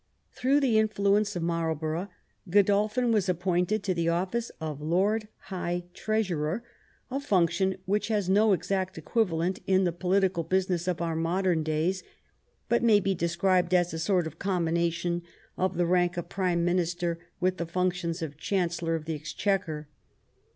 [0.31, 2.07] Through the influence of Marl borough,
[2.49, 6.63] Godolphin was appointed to the office of Lord High Treasurer,
[7.11, 11.61] a function which has no exact equiva lent in the political business of our modern
[11.61, 12.01] days,
[12.67, 15.21] but may be described as a sort of combination
[15.55, 19.87] of the rank of prime minister with the functions of Chancellor of the Exchequer.